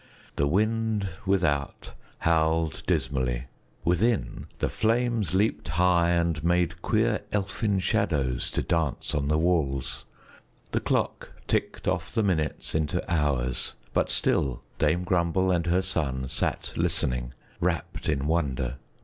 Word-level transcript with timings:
The 0.35 0.47
wind 0.47 1.09
without 1.27 1.93
howled 2.17 2.81
dismally; 2.87 3.43
within, 3.85 4.47
the 4.57 4.67
flames 4.67 5.35
leaped 5.35 5.67
high 5.67 6.09
and 6.09 6.43
made 6.43 6.81
queer 6.81 7.19
elfin 7.31 7.77
shadows 7.77 8.49
to 8.53 8.63
dance 8.63 9.13
on 9.13 9.27
the 9.27 9.37
walls; 9.37 10.05
the 10.71 10.79
clock 10.79 11.31
ticked 11.45 11.87
off 11.87 12.11
the 12.15 12.23
minutes 12.23 12.73
into 12.73 13.07
hours, 13.13 13.75
but 13.93 14.09
still 14.09 14.63
Dame 14.79 15.03
Grumble 15.03 15.51
and 15.51 15.67
her 15.67 15.83
son 15.83 16.27
sat 16.27 16.73
listening, 16.75 17.35
wrapt 17.59 18.09
in 18.09 18.25
wonder. 18.25 18.77